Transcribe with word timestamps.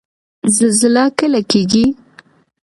زلزله 0.55 1.03
کله 1.19 1.41
کیږي؟ 1.51 1.85